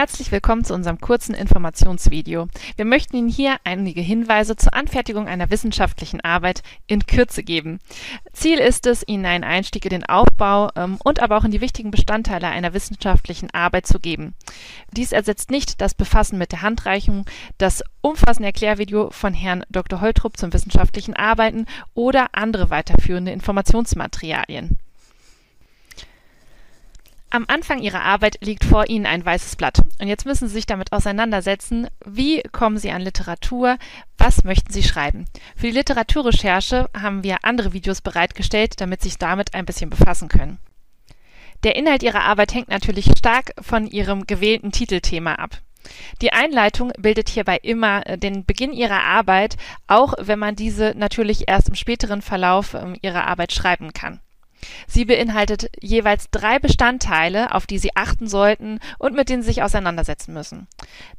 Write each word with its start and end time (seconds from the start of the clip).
Herzlich 0.00 0.32
willkommen 0.32 0.64
zu 0.64 0.72
unserem 0.72 0.98
kurzen 0.98 1.34
Informationsvideo. 1.34 2.48
Wir 2.76 2.84
möchten 2.86 3.16
Ihnen 3.16 3.28
hier 3.28 3.56
einige 3.64 4.00
Hinweise 4.00 4.56
zur 4.56 4.72
Anfertigung 4.72 5.28
einer 5.28 5.50
wissenschaftlichen 5.50 6.22
Arbeit 6.22 6.62
in 6.86 7.04
Kürze 7.04 7.42
geben. 7.42 7.80
Ziel 8.32 8.60
ist 8.60 8.86
es, 8.86 9.06
Ihnen 9.06 9.26
einen 9.26 9.44
Einstieg 9.44 9.84
in 9.84 9.90
den 9.90 10.06
Aufbau 10.06 10.70
ähm, 10.74 10.96
und 11.04 11.20
aber 11.20 11.36
auch 11.36 11.44
in 11.44 11.50
die 11.50 11.60
wichtigen 11.60 11.90
Bestandteile 11.90 12.48
einer 12.48 12.72
wissenschaftlichen 12.72 13.50
Arbeit 13.50 13.86
zu 13.86 14.00
geben. 14.00 14.32
Dies 14.96 15.12
ersetzt 15.12 15.50
nicht 15.50 15.82
das 15.82 15.92
Befassen 15.92 16.38
mit 16.38 16.52
der 16.52 16.62
Handreichung, 16.62 17.26
das 17.58 17.84
umfassende 18.00 18.46
Erklärvideo 18.46 19.10
von 19.10 19.34
Herrn 19.34 19.66
Dr. 19.68 20.00
Holtrup 20.00 20.38
zum 20.38 20.54
wissenschaftlichen 20.54 21.14
Arbeiten 21.14 21.66
oder 21.92 22.28
andere 22.32 22.70
weiterführende 22.70 23.32
Informationsmaterialien. 23.32 24.78
Am 27.32 27.44
Anfang 27.46 27.78
Ihrer 27.78 28.02
Arbeit 28.02 28.38
liegt 28.40 28.64
vor 28.64 28.88
Ihnen 28.88 29.06
ein 29.06 29.24
weißes 29.24 29.54
Blatt. 29.54 29.80
Und 30.00 30.08
jetzt 30.08 30.26
müssen 30.26 30.48
Sie 30.48 30.54
sich 30.54 30.66
damit 30.66 30.92
auseinandersetzen, 30.92 31.86
wie 32.04 32.42
kommen 32.50 32.76
Sie 32.76 32.90
an 32.90 33.02
Literatur, 33.02 33.78
was 34.18 34.42
möchten 34.42 34.72
Sie 34.72 34.82
schreiben. 34.82 35.26
Für 35.54 35.68
die 35.68 35.72
Literaturrecherche 35.74 36.90
haben 36.92 37.22
wir 37.22 37.44
andere 37.44 37.72
Videos 37.72 38.00
bereitgestellt, 38.00 38.80
damit 38.80 39.02
Sie 39.02 39.10
sich 39.10 39.18
damit 39.18 39.54
ein 39.54 39.64
bisschen 39.64 39.90
befassen 39.90 40.28
können. 40.28 40.58
Der 41.62 41.76
Inhalt 41.76 42.02
Ihrer 42.02 42.22
Arbeit 42.22 42.52
hängt 42.52 42.68
natürlich 42.68 43.06
stark 43.16 43.52
von 43.60 43.86
Ihrem 43.86 44.26
gewählten 44.26 44.72
Titelthema 44.72 45.34
ab. 45.34 45.60
Die 46.22 46.32
Einleitung 46.32 46.92
bildet 46.98 47.28
hierbei 47.28 47.58
immer 47.62 48.06
äh, 48.06 48.18
den 48.18 48.44
Beginn 48.44 48.72
Ihrer 48.72 49.04
Arbeit, 49.04 49.56
auch 49.86 50.14
wenn 50.18 50.38
man 50.38 50.56
diese 50.56 50.94
natürlich 50.96 51.48
erst 51.48 51.68
im 51.68 51.74
späteren 51.76 52.22
Verlauf 52.22 52.74
ähm, 52.74 52.96
Ihrer 53.02 53.26
Arbeit 53.28 53.52
schreiben 53.52 53.92
kann. 53.92 54.20
Sie 54.86 55.04
beinhaltet 55.04 55.70
jeweils 55.80 56.30
drei 56.30 56.58
Bestandteile, 56.58 57.54
auf 57.54 57.66
die 57.66 57.78
Sie 57.78 57.96
achten 57.96 58.28
sollten 58.28 58.80
und 58.98 59.14
mit 59.14 59.28
denen 59.28 59.42
Sie 59.42 59.48
sich 59.48 59.62
auseinandersetzen 59.62 60.32
müssen. 60.32 60.68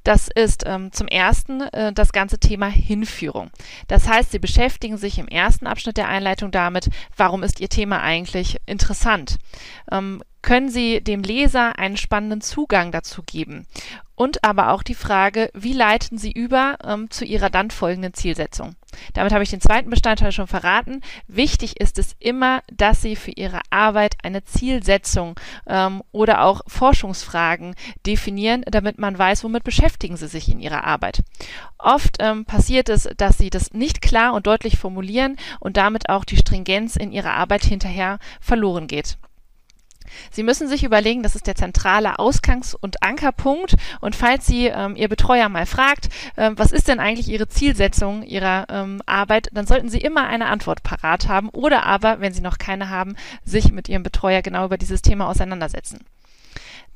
Das 0.03 0.27
ist 0.27 0.63
ähm, 0.65 0.91
zum 0.91 1.07
ersten 1.07 1.61
äh, 1.61 1.93
das 1.93 2.11
ganze 2.11 2.39
Thema 2.39 2.67
Hinführung. 2.67 3.51
Das 3.87 4.07
heißt, 4.07 4.31
Sie 4.31 4.39
beschäftigen 4.39 4.97
sich 4.97 5.19
im 5.19 5.27
ersten 5.27 5.67
Abschnitt 5.67 5.97
der 5.97 6.07
Einleitung 6.07 6.51
damit, 6.51 6.89
warum 7.15 7.43
ist 7.43 7.59
Ihr 7.59 7.69
Thema 7.69 8.01
eigentlich 8.01 8.57
interessant. 8.65 9.37
Ähm, 9.91 10.21
können 10.41 10.69
Sie 10.69 11.01
dem 11.01 11.21
Leser 11.21 11.77
einen 11.77 11.97
spannenden 11.97 12.41
Zugang 12.41 12.91
dazu 12.91 13.21
geben? 13.23 13.67
Und 14.21 14.43
aber 14.43 14.69
auch 14.69 14.83
die 14.83 14.93
Frage, 14.93 15.49
wie 15.55 15.73
leiten 15.73 16.19
Sie 16.19 16.31
über 16.31 16.77
ähm, 16.85 17.09
zu 17.09 17.25
Ihrer 17.25 17.49
dann 17.49 17.71
folgenden 17.71 18.13
Zielsetzung? 18.13 18.75
Damit 19.15 19.33
habe 19.33 19.41
ich 19.41 19.49
den 19.49 19.61
zweiten 19.61 19.89
Bestandteil 19.89 20.31
schon 20.31 20.45
verraten. 20.45 21.01
Wichtig 21.27 21.79
ist 21.79 21.97
es 21.97 22.15
immer, 22.19 22.61
dass 22.71 23.01
Sie 23.01 23.15
für 23.15 23.31
Ihre 23.31 23.61
Arbeit 23.71 24.17
eine 24.21 24.43
Zielsetzung 24.43 25.39
ähm, 25.65 26.03
oder 26.11 26.43
auch 26.43 26.61
Forschungsfragen 26.67 27.73
definieren, 28.05 28.63
damit 28.69 28.99
man 28.99 29.17
weiß, 29.17 29.43
womit 29.43 29.63
beschäftigen 29.63 30.17
Sie 30.17 30.27
sich 30.27 30.49
in 30.49 30.59
Ihrer 30.59 30.83
Arbeit. 30.83 31.23
Oft 31.79 32.17
ähm, 32.19 32.45
passiert 32.45 32.89
es, 32.89 33.09
dass 33.17 33.39
Sie 33.39 33.49
das 33.49 33.73
nicht 33.73 34.03
klar 34.03 34.35
und 34.35 34.45
deutlich 34.45 34.77
formulieren 34.77 35.37
und 35.59 35.77
damit 35.77 36.09
auch 36.09 36.25
die 36.25 36.37
Stringenz 36.37 36.95
in 36.95 37.11
Ihrer 37.11 37.33
Arbeit 37.33 37.63
hinterher 37.63 38.19
verloren 38.39 38.85
geht. 38.85 39.17
Sie 40.31 40.43
müssen 40.43 40.67
sich 40.67 40.83
überlegen, 40.83 41.23
das 41.23 41.35
ist 41.35 41.47
der 41.47 41.55
zentrale 41.55 42.19
Ausgangs- 42.19 42.75
und 42.75 43.03
Ankerpunkt. 43.03 43.75
Und 43.99 44.15
falls 44.15 44.45
Sie 44.45 44.67
ähm, 44.67 44.95
Ihr 44.95 45.07
Betreuer 45.07 45.49
mal 45.49 45.65
fragt, 45.65 46.09
äh, 46.35 46.51
was 46.55 46.71
ist 46.71 46.87
denn 46.87 46.99
eigentlich 46.99 47.29
Ihre 47.29 47.47
Zielsetzung 47.47 48.23
Ihrer 48.23 48.67
ähm, 48.69 49.01
Arbeit, 49.05 49.49
dann 49.53 49.67
sollten 49.67 49.89
Sie 49.89 49.99
immer 49.99 50.27
eine 50.27 50.47
Antwort 50.47 50.83
parat 50.83 51.27
haben 51.27 51.49
oder 51.49 51.85
aber, 51.85 52.19
wenn 52.19 52.33
Sie 52.33 52.41
noch 52.41 52.57
keine 52.57 52.89
haben, 52.89 53.15
sich 53.45 53.71
mit 53.71 53.89
Ihrem 53.89 54.03
Betreuer 54.03 54.41
genau 54.41 54.65
über 54.65 54.77
dieses 54.77 55.01
Thema 55.01 55.27
auseinandersetzen. 55.27 56.05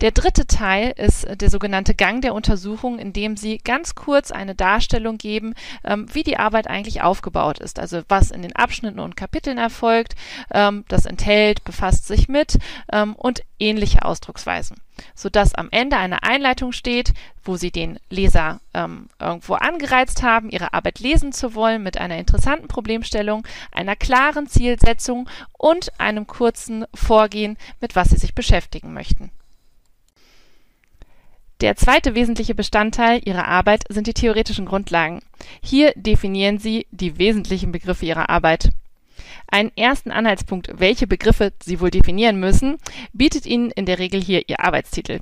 Der 0.02 0.12
dritte 0.12 0.46
Teil 0.46 0.94
ist 0.98 1.24
äh, 1.24 1.38
der 1.38 1.50
sogenannte 1.50 1.96
Gang 1.96 2.22
der 2.22 2.34
Untersuchung, 2.34 3.00
in 3.00 3.14
dem 3.14 3.38
Sie 3.38 3.60
ganz 3.60 3.96
kurz 3.96 4.32
eine 4.32 4.54
Darstellung 4.54 5.18
geben, 5.18 5.54
ähm, 5.84 6.08
wie 6.14 6.24
die 6.24 6.38
Arbeit 6.38 6.68
eigentlich 6.68 7.02
aufgebaut 7.02 7.60
ist. 7.60 7.80
Also 7.80 8.02
was 8.10 8.32
in 8.32 8.42
den 8.42 8.56
Abschnitten 8.56 9.00
und 9.00 9.16
Kapiteln 9.16 9.58
erfolgt, 9.58 10.16
ähm, 10.54 10.84
das 10.90 11.06
enthält, 11.06 11.64
befasst 11.64 12.08
sich 12.08 12.28
mit 12.28 12.58
ähm, 12.92 13.16
und 13.16 13.44
ähnliche 13.60 14.04
Ausdrucksweisen 14.04 14.78
sodass 15.14 15.54
am 15.56 15.68
Ende 15.72 15.98
eine 15.98 16.24
Einleitung 16.24 16.72
steht, 16.72 17.14
wo 17.44 17.58
Sie 17.58 17.72
den 17.72 18.00
Leser 18.10 18.62
ähm, 18.74 19.10
irgendwo 19.20 19.56
angereizt 19.56 20.24
haben, 20.24 20.50
Ihre 20.50 20.74
Arbeit 20.74 21.00
lesen 21.00 21.32
zu 21.32 21.54
wollen 21.54 21.84
mit 21.84 21.98
einer 21.98 22.18
interessanten 22.18 22.68
Problemstellung, 22.68 23.46
einer 23.72 23.96
klaren 23.96 24.48
Zielsetzung 24.48 25.30
und 25.58 26.00
einem 26.00 26.28
kurzen 26.28 26.86
Vorgehen, 26.94 27.58
mit 27.82 27.96
was 27.96 28.10
Sie 28.10 28.18
sich 28.18 28.36
beschäftigen 28.36 28.94
möchten. 28.94 29.32
Der 31.62 31.78
zweite 31.78 32.16
wesentliche 32.16 32.54
Bestandteil 32.54 33.22
Ihrer 33.24 33.48
Arbeit 33.48 33.84
sind 33.90 34.08
die 34.08 34.14
theoretischen 34.14 34.66
Grundlagen. 34.66 35.22
Hier 35.62 35.94
definieren 35.96 36.60
Sie 36.60 36.86
die 36.92 37.18
wesentlichen 37.18 37.72
Begriffe 37.72 38.06
Ihrer 38.06 38.30
Arbeit. 38.30 38.72
Einen 39.48 39.72
ersten 39.78 40.12
Anhaltspunkt, 40.12 40.70
welche 40.80 41.08
Begriffe 41.08 41.54
Sie 41.64 41.80
wohl 41.80 41.92
definieren 41.92 42.40
müssen, 42.40 42.78
bietet 43.14 43.46
Ihnen 43.46 43.72
in 43.72 43.86
der 43.86 44.00
Regel 44.00 44.22
hier 44.22 44.50
Ihr 44.50 44.60
Arbeitstitel. 44.60 45.22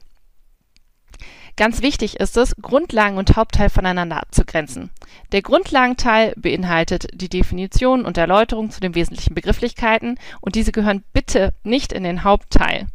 Ganz 1.56 1.84
wichtig 1.84 2.20
ist 2.20 2.36
es, 2.36 2.56
Grundlagen 2.60 3.18
und 3.18 3.36
Hauptteil 3.36 3.70
voneinander 3.70 4.18
abzugrenzen. 4.18 4.90
Der 5.34 5.44
Grundlagenteil 5.44 6.34
beinhaltet 6.36 7.08
die 7.14 7.30
Definition 7.30 8.06
und 8.06 8.18
Erläuterung 8.18 8.72
zu 8.72 8.80
den 8.80 8.96
wesentlichen 8.96 9.36
Begrifflichkeiten 9.36 10.18
und 10.42 10.56
diese 10.56 10.72
gehören 10.72 11.04
bitte 11.14 11.54
nicht 11.64 11.94
in 11.94 12.04
den 12.04 12.24
Hauptteil. 12.24 12.88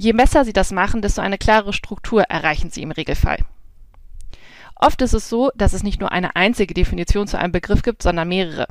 Je 0.00 0.12
besser 0.12 0.44
Sie 0.44 0.52
das 0.52 0.70
machen, 0.70 1.02
desto 1.02 1.20
eine 1.22 1.38
klare 1.38 1.72
Struktur 1.72 2.22
erreichen 2.22 2.70
Sie 2.70 2.82
im 2.82 2.92
Regelfall. 2.92 3.38
Oft 4.76 5.02
ist 5.02 5.12
es 5.12 5.28
so, 5.28 5.50
dass 5.56 5.72
es 5.72 5.82
nicht 5.82 5.98
nur 5.98 6.12
eine 6.12 6.36
einzige 6.36 6.72
Definition 6.72 7.26
zu 7.26 7.36
einem 7.36 7.50
Begriff 7.50 7.82
gibt, 7.82 8.04
sondern 8.04 8.28
mehrere. 8.28 8.68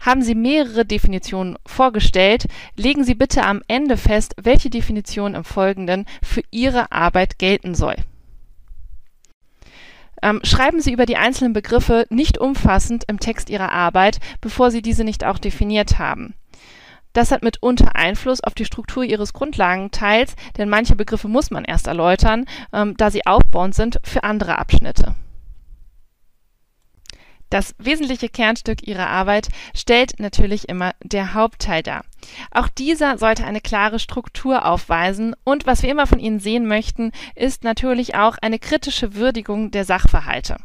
Haben 0.00 0.20
Sie 0.20 0.34
mehrere 0.34 0.84
Definitionen 0.84 1.56
vorgestellt, 1.64 2.44
legen 2.76 3.04
Sie 3.04 3.14
bitte 3.14 3.42
am 3.42 3.62
Ende 3.68 3.96
fest, 3.96 4.34
welche 4.36 4.68
Definition 4.68 5.34
im 5.34 5.44
Folgenden 5.44 6.04
für 6.22 6.42
Ihre 6.50 6.92
Arbeit 6.92 7.38
gelten 7.38 7.74
soll. 7.74 7.96
Ähm, 10.22 10.40
schreiben 10.42 10.82
Sie 10.82 10.92
über 10.92 11.06
die 11.06 11.16
einzelnen 11.16 11.54
Begriffe 11.54 12.06
nicht 12.10 12.36
umfassend 12.36 13.04
im 13.08 13.18
Text 13.18 13.48
Ihrer 13.48 13.72
Arbeit, 13.72 14.18
bevor 14.42 14.70
Sie 14.70 14.82
diese 14.82 15.04
nicht 15.04 15.24
auch 15.24 15.38
definiert 15.38 15.98
haben. 15.98 16.34
Das 17.16 17.30
hat 17.30 17.42
mitunter 17.42 17.96
Einfluss 17.96 18.42
auf 18.44 18.52
die 18.52 18.66
Struktur 18.66 19.02
ihres 19.02 19.32
Grundlagenteils, 19.32 20.36
denn 20.58 20.68
manche 20.68 20.96
Begriffe 20.96 21.28
muss 21.28 21.50
man 21.50 21.64
erst 21.64 21.86
erläutern, 21.86 22.44
ähm, 22.74 22.94
da 22.98 23.10
sie 23.10 23.24
aufbauend 23.24 23.74
sind 23.74 23.98
für 24.04 24.22
andere 24.22 24.58
Abschnitte. 24.58 25.14
Das 27.48 27.74
wesentliche 27.78 28.28
Kernstück 28.28 28.86
ihrer 28.86 29.08
Arbeit 29.08 29.48
stellt 29.74 30.20
natürlich 30.20 30.68
immer 30.68 30.92
der 31.02 31.32
Hauptteil 31.32 31.82
dar. 31.82 32.04
Auch 32.50 32.68
dieser 32.68 33.16
sollte 33.16 33.46
eine 33.46 33.62
klare 33.62 33.98
Struktur 33.98 34.66
aufweisen 34.66 35.34
und 35.42 35.64
was 35.64 35.82
wir 35.82 35.90
immer 35.90 36.06
von 36.06 36.18
Ihnen 36.18 36.38
sehen 36.38 36.66
möchten, 36.66 37.12
ist 37.34 37.64
natürlich 37.64 38.14
auch 38.14 38.36
eine 38.42 38.58
kritische 38.58 39.14
Würdigung 39.14 39.70
der 39.70 39.86
Sachverhalte. 39.86 40.58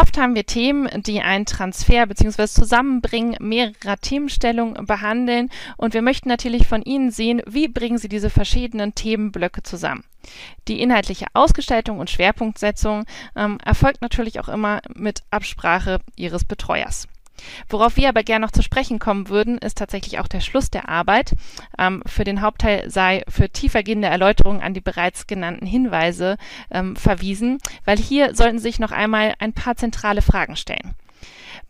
Oft 0.00 0.16
haben 0.16 0.36
wir 0.36 0.46
Themen, 0.46 0.88
die 1.02 1.22
einen 1.22 1.44
Transfer 1.44 2.06
bzw. 2.06 2.46
Zusammenbringen 2.46 3.34
mehrerer 3.40 3.96
Themenstellungen 4.00 4.86
behandeln 4.86 5.50
und 5.76 5.92
wir 5.92 6.02
möchten 6.02 6.28
natürlich 6.28 6.68
von 6.68 6.82
Ihnen 6.82 7.10
sehen, 7.10 7.42
wie 7.48 7.66
bringen 7.66 7.98
Sie 7.98 8.08
diese 8.08 8.30
verschiedenen 8.30 8.94
Themenblöcke 8.94 9.64
zusammen. 9.64 10.04
Die 10.68 10.80
inhaltliche 10.80 11.26
Ausgestaltung 11.32 11.98
und 11.98 12.10
Schwerpunktsetzung 12.10 13.06
ähm, 13.34 13.58
erfolgt 13.64 14.00
natürlich 14.00 14.38
auch 14.38 14.48
immer 14.48 14.82
mit 14.94 15.24
Absprache 15.32 15.98
Ihres 16.14 16.44
Betreuers. 16.44 17.08
Worauf 17.68 17.96
wir 17.96 18.08
aber 18.08 18.22
gerne 18.22 18.44
noch 18.44 18.52
zu 18.52 18.62
sprechen 18.62 18.98
kommen 18.98 19.28
würden, 19.28 19.58
ist 19.58 19.78
tatsächlich 19.78 20.18
auch 20.18 20.28
der 20.28 20.40
Schluss 20.40 20.70
der 20.70 20.88
Arbeit. 20.88 21.34
Ähm, 21.78 22.02
für 22.06 22.24
den 22.24 22.40
Hauptteil 22.40 22.90
sei 22.90 23.22
für 23.28 23.48
tiefergehende 23.48 24.08
Erläuterungen 24.08 24.62
an 24.62 24.74
die 24.74 24.80
bereits 24.80 25.26
genannten 25.26 25.66
Hinweise 25.66 26.36
ähm, 26.70 26.96
verwiesen, 26.96 27.58
weil 27.84 27.98
hier 27.98 28.34
sollten 28.34 28.58
sich 28.58 28.78
noch 28.78 28.92
einmal 28.92 29.34
ein 29.38 29.52
paar 29.52 29.76
zentrale 29.76 30.22
Fragen 30.22 30.56
stellen 30.56 30.94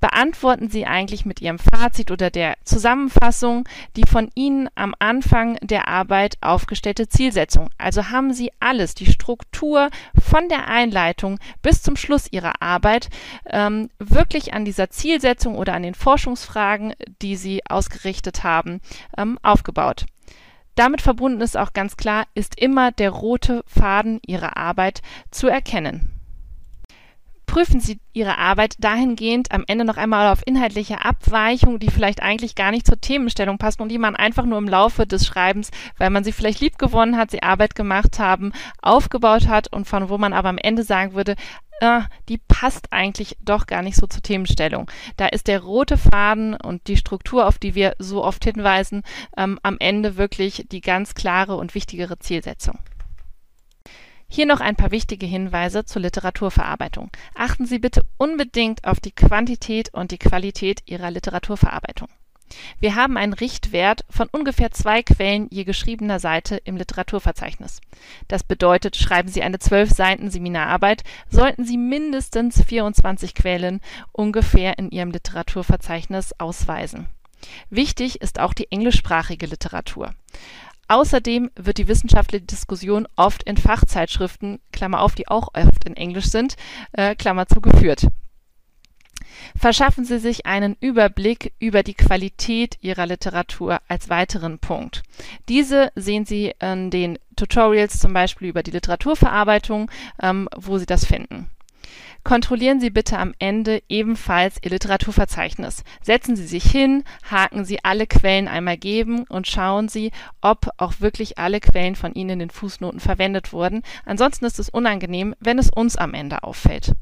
beantworten 0.00 0.68
Sie 0.70 0.86
eigentlich 0.86 1.26
mit 1.26 1.40
Ihrem 1.40 1.58
Fazit 1.58 2.10
oder 2.10 2.30
der 2.30 2.56
Zusammenfassung 2.64 3.68
die 3.96 4.06
von 4.08 4.30
Ihnen 4.34 4.68
am 4.74 4.94
Anfang 4.98 5.56
der 5.62 5.88
Arbeit 5.88 6.38
aufgestellte 6.40 7.08
Zielsetzung. 7.08 7.70
Also 7.78 8.10
haben 8.10 8.32
Sie 8.32 8.52
alles, 8.60 8.94
die 8.94 9.06
Struktur 9.06 9.90
von 10.20 10.48
der 10.48 10.68
Einleitung 10.68 11.38
bis 11.62 11.82
zum 11.82 11.96
Schluss 11.96 12.30
Ihrer 12.30 12.62
Arbeit 12.62 13.08
ähm, 13.46 13.90
wirklich 13.98 14.54
an 14.54 14.64
dieser 14.64 14.90
Zielsetzung 14.90 15.56
oder 15.56 15.74
an 15.74 15.82
den 15.82 15.94
Forschungsfragen, 15.94 16.94
die 17.22 17.36
Sie 17.36 17.62
ausgerichtet 17.68 18.44
haben, 18.44 18.80
ähm, 19.16 19.38
aufgebaut. 19.42 20.06
Damit 20.74 21.02
verbunden 21.02 21.40
ist 21.40 21.56
auch 21.56 21.72
ganz 21.72 21.96
klar, 21.96 22.26
ist 22.34 22.56
immer 22.56 22.92
der 22.92 23.10
rote 23.10 23.64
Faden 23.66 24.20
Ihrer 24.24 24.56
Arbeit 24.56 25.02
zu 25.32 25.48
erkennen. 25.48 26.17
Prüfen 27.48 27.80
Sie 27.80 27.98
Ihre 28.12 28.36
Arbeit 28.36 28.76
dahingehend 28.78 29.52
am 29.52 29.64
Ende 29.66 29.86
noch 29.86 29.96
einmal 29.96 30.30
auf 30.30 30.42
inhaltliche 30.44 31.02
Abweichungen, 31.02 31.78
die 31.78 31.90
vielleicht 31.90 32.22
eigentlich 32.22 32.54
gar 32.54 32.70
nicht 32.70 32.86
zur 32.86 33.00
Themenstellung 33.00 33.56
passen 33.56 33.80
und 33.80 33.88
die 33.88 33.96
man 33.96 34.14
einfach 34.14 34.44
nur 34.44 34.58
im 34.58 34.68
Laufe 34.68 35.06
des 35.06 35.26
Schreibens, 35.26 35.70
weil 35.96 36.10
man 36.10 36.24
sie 36.24 36.32
vielleicht 36.32 36.60
lieb 36.60 36.78
gewonnen 36.78 37.16
hat, 37.16 37.30
sie 37.30 37.42
Arbeit 37.42 37.74
gemacht 37.74 38.18
haben, 38.18 38.52
aufgebaut 38.82 39.48
hat 39.48 39.72
und 39.72 39.88
von 39.88 40.10
wo 40.10 40.18
man 40.18 40.34
aber 40.34 40.50
am 40.50 40.58
Ende 40.58 40.82
sagen 40.82 41.14
würde, 41.14 41.36
äh, 41.80 42.02
die 42.28 42.36
passt 42.36 42.92
eigentlich 42.92 43.38
doch 43.40 43.66
gar 43.66 43.80
nicht 43.80 43.96
so 43.96 44.06
zur 44.06 44.22
Themenstellung. 44.22 44.90
Da 45.16 45.26
ist 45.26 45.46
der 45.46 45.60
rote 45.60 45.96
Faden 45.96 46.54
und 46.54 46.86
die 46.86 46.98
Struktur, 46.98 47.46
auf 47.46 47.56
die 47.56 47.74
wir 47.74 47.96
so 47.98 48.22
oft 48.22 48.44
hinweisen, 48.44 49.04
ähm, 49.38 49.58
am 49.62 49.78
Ende 49.80 50.18
wirklich 50.18 50.66
die 50.70 50.82
ganz 50.82 51.14
klare 51.14 51.56
und 51.56 51.74
wichtigere 51.74 52.18
Zielsetzung. 52.18 52.78
Hier 54.30 54.46
noch 54.46 54.60
ein 54.60 54.76
paar 54.76 54.90
wichtige 54.90 55.26
Hinweise 55.26 55.84
zur 55.84 56.02
Literaturverarbeitung. 56.02 57.10
Achten 57.34 57.66
Sie 57.66 57.78
bitte 57.78 58.02
unbedingt 58.18 58.84
auf 58.84 59.00
die 59.00 59.10
Quantität 59.10 59.92
und 59.94 60.10
die 60.10 60.18
Qualität 60.18 60.82
Ihrer 60.86 61.10
Literaturverarbeitung. 61.10 62.08
Wir 62.78 62.94
haben 62.94 63.16
einen 63.16 63.32
Richtwert 63.32 64.04
von 64.08 64.28
ungefähr 64.30 64.70
zwei 64.70 65.02
Quellen 65.02 65.48
je 65.50 65.64
geschriebener 65.64 66.18
Seite 66.20 66.56
im 66.56 66.76
Literaturverzeichnis. 66.76 67.80
Das 68.26 68.42
bedeutet, 68.42 68.96
schreiben 68.96 69.28
Sie 69.28 69.42
eine 69.42 69.58
zwölf 69.58 69.90
Seiten 69.90 70.30
Seminararbeit, 70.30 71.04
sollten 71.30 71.64
Sie 71.64 71.76
mindestens 71.76 72.62
24 72.62 73.34
Quellen 73.34 73.80
ungefähr 74.12 74.78
in 74.78 74.90
Ihrem 74.90 75.10
Literaturverzeichnis 75.10 76.34
ausweisen. 76.38 77.08
Wichtig 77.70 78.20
ist 78.20 78.40
auch 78.40 78.54
die 78.54 78.70
englischsprachige 78.70 79.46
Literatur. 79.46 80.14
Außerdem 80.88 81.50
wird 81.54 81.78
die 81.78 81.88
wissenschaftliche 81.88 82.44
Diskussion 82.44 83.06
oft 83.16 83.42
in 83.42 83.56
Fachzeitschriften 83.56 84.58
Klammer 84.72 85.02
auf, 85.02 85.14
die 85.14 85.28
auch 85.28 85.48
oft 85.54 85.84
in 85.84 85.96
Englisch 85.96 86.26
sind 86.26 86.56
äh, 86.92 87.14
Klammer 87.14 87.46
zu) 87.46 87.60
geführt. 87.60 88.06
Verschaffen 89.56 90.04
Sie 90.04 90.18
sich 90.18 90.46
einen 90.46 90.76
Überblick 90.80 91.52
über 91.58 91.82
die 91.82 91.94
Qualität 91.94 92.78
Ihrer 92.80 93.06
Literatur 93.06 93.80
als 93.86 94.08
weiteren 94.08 94.58
Punkt. 94.58 95.02
Diese 95.48 95.92
sehen 95.94 96.24
Sie 96.24 96.54
in 96.60 96.90
den 96.90 97.18
Tutorials 97.36 97.98
zum 97.98 98.12
Beispiel 98.12 98.48
über 98.48 98.62
die 98.62 98.70
Literaturverarbeitung, 98.70 99.90
ähm, 100.20 100.48
wo 100.56 100.78
Sie 100.78 100.86
das 100.86 101.04
finden 101.04 101.50
Kontrollieren 102.24 102.80
Sie 102.80 102.90
bitte 102.90 103.18
am 103.18 103.32
Ende 103.38 103.82
ebenfalls 103.88 104.58
Ihr 104.62 104.70
Literaturverzeichnis. 104.70 105.82
Setzen 106.02 106.36
Sie 106.36 106.46
sich 106.46 106.64
hin, 106.64 107.04
haken 107.30 107.64
Sie 107.64 107.82
alle 107.84 108.06
Quellen 108.06 108.48
einmal 108.48 108.76
geben 108.76 109.24
und 109.28 109.46
schauen 109.46 109.88
Sie, 109.88 110.10
ob 110.42 110.68
auch 110.76 110.94
wirklich 111.00 111.38
alle 111.38 111.60
Quellen 111.60 111.96
von 111.96 112.12
Ihnen 112.12 112.30
in 112.30 112.38
den 112.40 112.50
Fußnoten 112.50 113.00
verwendet 113.00 113.52
wurden. 113.52 113.82
Ansonsten 114.04 114.44
ist 114.44 114.58
es 114.58 114.68
unangenehm, 114.68 115.34
wenn 115.40 115.58
es 115.58 115.70
uns 115.70 115.96
am 115.96 116.12
Ende 116.12 116.42
auffällt. 116.42 116.92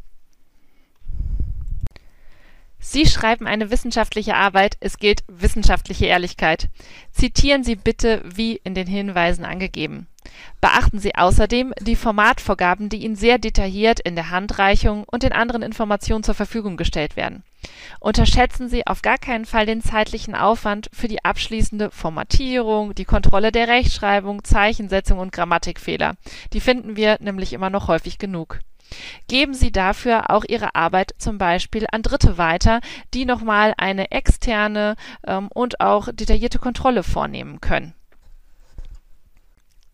Sie 2.79 3.07
schreiben 3.07 3.47
eine 3.47 3.71
wissenschaftliche 3.71 4.37
Arbeit, 4.37 4.77
es 4.81 4.99
gilt 4.99 5.25
wissenschaftliche 5.29 6.07
Ehrlichkeit. 6.07 6.69
Zitieren 7.11 7.65
Sie 7.65 7.77
bitte 7.77 8.23
wie 8.25 8.61
in 8.63 8.75
den 8.75 8.87
Hinweisen 8.87 9.45
angegeben. 9.45 10.07
Beachten 10.61 10.99
Sie 10.99 11.15
außerdem 11.15 11.73
die 11.81 11.97
Formatvorgaben, 11.97 12.89
die 12.89 12.99
Ihnen 13.05 13.17
sehr 13.17 13.39
detailliert 13.39 14.01
in 14.01 14.15
der 14.15 14.31
Handreichung 14.31 15.05
und 15.05 15.23
den 15.23 15.33
anderen 15.33 15.63
Informationen 15.63 16.25
zur 16.25 16.35
Verfügung 16.35 16.77
gestellt 16.77 17.17
werden. 17.17 17.43
Unterschätzen 18.01 18.69
Sie 18.69 18.87
auf 18.87 19.03
gar 19.03 19.19
keinen 19.19 19.45
Fall 19.45 19.67
den 19.67 19.83
zeitlichen 19.83 20.35
Aufwand 20.35 20.89
für 20.93 21.09
die 21.09 21.25
abschließende 21.25 21.91
Formatierung, 21.91 22.95
die 22.95 23.05
Kontrolle 23.05 23.53
der 23.53 23.69
Rechtschreibung, 23.69 24.45
Zeichensetzung 24.45 25.19
und 25.19 25.33
Grammatikfehler. 25.33 26.15
Die 26.53 26.61
finden 26.61 26.97
wir 26.97 27.17
nämlich 27.21 27.53
immer 27.53 27.71
noch 27.71 27.89
häufig 27.89 28.19
genug. 28.19 28.61
Geben 29.29 29.55
Sie 29.55 29.73
dafür 29.73 30.31
auch 30.31 30.45
Ihre 30.47 30.75
Arbeit 30.75 31.15
zum 31.19 31.39
Beispiel 31.39 31.87
an 31.91 32.03
Dritte 32.03 32.39
weiter, 32.39 32.81
die 33.15 33.25
nochmal 33.25 33.75
eine 33.77 34.11
externe 34.11 34.97
ähm, 35.27 35.49
und 35.49 35.81
auch 35.81 36.09
detaillierte 36.13 36.59
Kontrolle 36.59 37.03
vornehmen 37.03 37.61
können. 37.61 37.95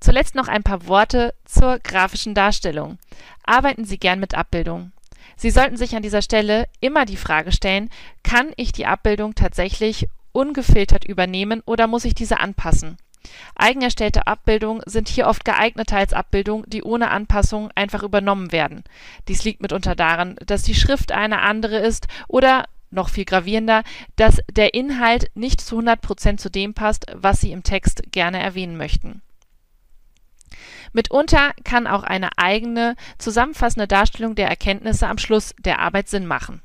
Zuletzt 0.01 0.35
noch 0.35 0.49
ein 0.49 0.65
paar 0.65 0.87
Worte 0.89 1.33
zur 1.45 1.79
grafischen 1.79 2.35
Darstellung. 2.35 2.99
Arbeiten 3.45 3.85
Sie 3.85 3.99
gern 3.99 4.19
mit 4.19 4.35
Abbildungen. 4.35 4.93
Sie 5.37 5.51
sollten 5.51 5.77
sich 5.77 5.95
an 5.95 6.03
dieser 6.03 6.23
Stelle 6.23 6.67
immer 6.81 7.05
die 7.05 7.17
Frage 7.17 7.53
stellen, 7.53 7.89
kann 8.23 8.53
ich 8.57 8.73
die 8.73 8.87
Abbildung 8.87 9.35
tatsächlich 9.35 10.09
ungefiltert 10.33 11.05
übernehmen 11.05 11.63
oder 11.67 11.87
muss 11.87 12.05
ich 12.05 12.15
diese 12.15 12.41
anpassen? 12.41 12.97
Eigenerstellte 13.55 14.27
Abbildungen 14.27 14.83
sind 14.87 15.09
hier 15.09 15.27
oft 15.27 15.45
geeigneter 15.45 15.97
als 15.97 16.13
Abbildungen, 16.13 16.65
die 16.69 16.83
ohne 16.83 17.11
Anpassung 17.11 17.71
einfach 17.75 18.03
übernommen 18.03 18.53
werden. 18.53 18.83
Dies 19.29 19.45
liegt 19.45 19.63
mitunter 19.63 19.95
daran, 19.95 20.37
dass 20.45 20.63
die 20.63 20.75
Schrift 20.75 21.13
eine 21.13 21.41
andere 21.41 21.79
ist 21.79 22.09
oder 22.29 22.65
noch 22.91 23.09
viel 23.09 23.25
gravierender, 23.25 23.85
dass 24.17 24.39
der 24.51 24.75
Inhalt 24.75 25.31
nicht 25.35 25.61
zu 25.61 25.79
100% 25.79 26.37
zu 26.37 26.51
dem 26.51 26.75
passt, 26.75 27.07
was 27.15 27.41
Sie 27.41 27.53
im 27.53 27.63
Text 27.63 28.03
gerne 28.13 28.41
erwähnen 28.41 28.77
möchten. 28.77 29.23
Mitunter 30.93 31.53
kann 31.65 31.87
auch 31.87 32.03
eine 32.03 32.37
eigene, 32.37 32.97
zusammenfassende 33.17 33.89
Darstellung 33.89 34.35
der 34.35 34.49
Erkenntnisse 34.49 35.09
am 35.09 35.17
Schluss 35.17 35.55
der 35.59 35.79
Arbeit 35.79 36.09
Sinn 36.09 36.27
machen 36.27 36.63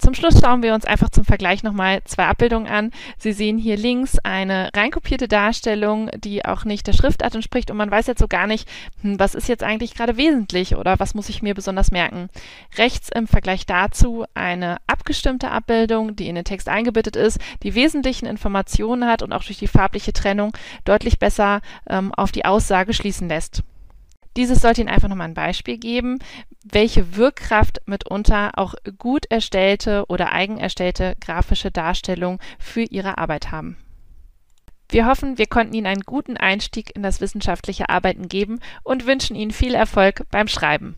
zum 0.00 0.14
Schluss 0.14 0.40
schauen 0.40 0.62
wir 0.62 0.74
uns 0.74 0.84
einfach 0.84 1.10
zum 1.10 1.24
Vergleich 1.24 1.62
nochmal 1.62 2.02
zwei 2.04 2.24
Abbildungen 2.26 2.66
an. 2.66 2.90
Sie 3.18 3.32
sehen 3.32 3.58
hier 3.58 3.76
links 3.76 4.18
eine 4.18 4.70
reinkopierte 4.74 5.28
Darstellung, 5.28 6.10
die 6.16 6.44
auch 6.44 6.64
nicht 6.64 6.86
der 6.86 6.92
Schriftart 6.92 7.34
entspricht 7.34 7.70
und 7.70 7.76
man 7.76 7.90
weiß 7.90 8.06
jetzt 8.06 8.20
so 8.20 8.28
gar 8.28 8.46
nicht, 8.46 8.68
hm, 9.02 9.18
was 9.20 9.34
ist 9.34 9.48
jetzt 9.48 9.62
eigentlich 9.62 9.94
gerade 9.94 10.16
wesentlich 10.16 10.76
oder 10.76 10.98
was 10.98 11.14
muss 11.14 11.28
ich 11.28 11.42
mir 11.42 11.54
besonders 11.54 11.90
merken. 11.90 12.30
Rechts 12.78 13.10
im 13.14 13.26
Vergleich 13.26 13.66
dazu 13.66 14.24
eine 14.34 14.78
abgestimmte 14.86 15.50
Abbildung, 15.50 16.16
die 16.16 16.28
in 16.28 16.34
den 16.34 16.44
Text 16.44 16.68
eingebettet 16.68 17.16
ist, 17.16 17.38
die 17.62 17.74
wesentlichen 17.74 18.26
Informationen 18.26 19.06
hat 19.06 19.22
und 19.22 19.32
auch 19.32 19.44
durch 19.44 19.58
die 19.58 19.66
farbliche 19.66 20.12
Trennung 20.12 20.52
deutlich 20.84 21.18
besser 21.18 21.60
ähm, 21.88 22.14
auf 22.14 22.32
die 22.32 22.44
Aussage 22.44 22.94
schließen 22.94 23.28
lässt. 23.28 23.62
Dieses 24.36 24.60
sollte 24.60 24.80
Ihnen 24.80 24.90
einfach 24.90 25.08
nochmal 25.08 25.28
ein 25.28 25.34
Beispiel 25.34 25.78
geben, 25.78 26.18
welche 26.64 27.16
Wirkkraft 27.16 27.80
mitunter 27.86 28.52
auch 28.56 28.74
gut 28.98 29.26
erstellte 29.30 30.04
oder 30.08 30.32
eigen 30.32 30.58
erstellte 30.58 31.16
grafische 31.20 31.70
Darstellungen 31.70 32.38
für 32.58 32.82
Ihre 32.82 33.18
Arbeit 33.18 33.50
haben. 33.50 33.76
Wir 34.88 35.06
hoffen, 35.06 35.38
wir 35.38 35.46
konnten 35.46 35.74
Ihnen 35.74 35.86
einen 35.86 36.02
guten 36.02 36.36
Einstieg 36.36 36.94
in 36.94 37.02
das 37.02 37.20
wissenschaftliche 37.20 37.88
Arbeiten 37.88 38.28
geben 38.28 38.60
und 38.82 39.06
wünschen 39.06 39.36
Ihnen 39.36 39.52
viel 39.52 39.74
Erfolg 39.74 40.24
beim 40.30 40.48
Schreiben. 40.48 40.96